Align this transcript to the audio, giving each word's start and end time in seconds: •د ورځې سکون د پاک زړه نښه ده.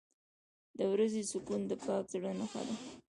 •د 0.77 0.79
ورځې 0.91 1.21
سکون 1.31 1.61
د 1.67 1.71
پاک 1.85 2.03
زړه 2.13 2.31
نښه 2.39 2.61
ده. 2.67 2.75